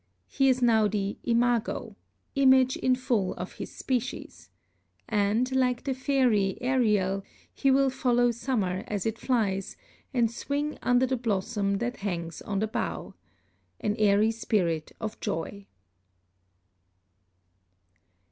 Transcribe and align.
He 0.27 0.49
is 0.49 0.63
now 0.63 0.87
the 0.87 1.19
imago 1.27 1.95
"image 2.33 2.75
in 2.75 2.95
full 2.95 3.35
of 3.35 3.53
his 3.57 3.75
species," 3.75 4.49
and, 5.07 5.55
like 5.55 5.83
the 5.83 5.93
fairy, 5.93 6.57
Ariel, 6.59 7.23
he 7.53 7.69
will 7.69 7.91
follow 7.91 8.31
summer 8.31 8.83
as 8.87 9.05
it 9.05 9.19
flies, 9.19 9.77
and 10.11 10.31
swing 10.31 10.79
"under 10.81 11.05
the 11.05 11.17
blossom 11.17 11.77
that 11.77 11.97
hangs 11.97 12.41
on 12.41 12.57
the 12.57 12.67
bough" 12.67 13.13
an 13.79 13.95
airy 13.99 14.31
spirit 14.31 14.91
of 14.99 15.19
joy! 15.19 15.67